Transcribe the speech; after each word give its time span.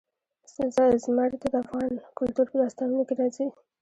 زمرد 1.03 1.35
د 1.41 1.45
افغان 1.63 1.91
کلتور 2.19 2.45
په 2.49 2.57
داستانونو 2.61 3.03
کې 3.07 3.15
راځي. 3.19 3.47